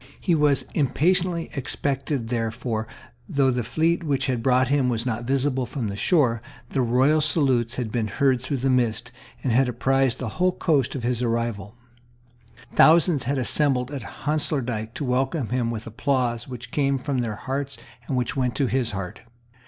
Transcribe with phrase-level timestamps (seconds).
[0.19, 2.87] He was impatiently expected there for,
[3.29, 7.75] though the fleet which brought him was not visible from the shore, the royal salutes
[7.75, 9.11] had been heard through the mist,
[9.43, 11.77] and had apprised the whole coast of his arrival.
[12.73, 17.77] Thousands had assembled at Honslaerdyk to welcome him with applause which came from their hearts
[18.07, 19.21] and which went to his heart.